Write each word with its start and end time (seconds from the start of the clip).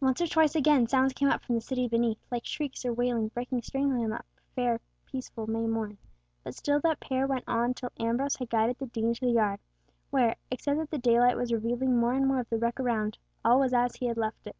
Once 0.00 0.20
or 0.20 0.28
twice 0.28 0.54
again 0.54 0.86
sounds 0.86 1.12
came 1.12 1.28
up 1.28 1.42
from 1.42 1.56
the 1.56 1.60
city 1.60 1.88
beneath, 1.88 2.20
like 2.30 2.46
shrieks 2.46 2.84
or 2.84 2.92
wailing 2.92 3.26
breaking 3.26 3.60
strangely 3.60 4.04
on 4.04 4.10
that 4.10 4.24
fair 4.54 4.78
peaceful 5.04 5.48
May 5.48 5.66
morn; 5.66 5.98
but 6.44 6.54
still 6.54 6.78
that 6.82 7.00
pair 7.00 7.26
went 7.26 7.42
on 7.48 7.74
till 7.74 7.90
Ambrose 7.98 8.36
had 8.36 8.50
guided 8.50 8.78
the 8.78 8.86
Dean 8.86 9.14
to 9.14 9.26
the 9.26 9.32
yard, 9.32 9.58
where, 10.10 10.36
except 10.52 10.78
that 10.78 10.92
the 10.92 10.98
daylight 10.98 11.36
was 11.36 11.52
revealing 11.52 11.96
more 11.96 12.12
and 12.12 12.28
more 12.28 12.38
of 12.38 12.50
the 12.50 12.58
wreck 12.58 12.78
around, 12.78 13.18
all 13.44 13.58
was 13.58 13.74
as 13.74 13.96
he 13.96 14.06
had 14.06 14.16
left 14.16 14.46
it. 14.46 14.54